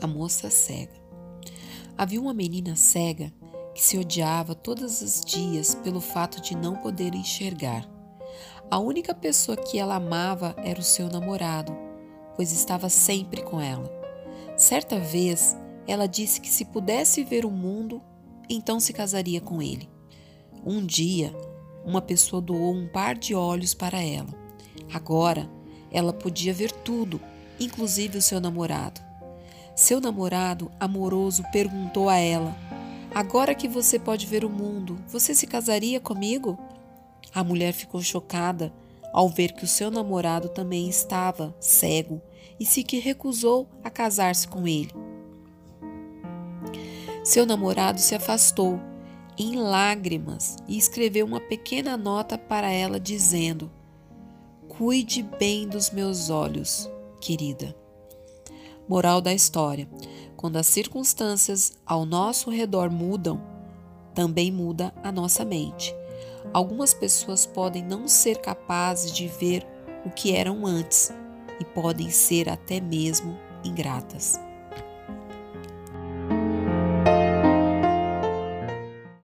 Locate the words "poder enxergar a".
6.76-8.78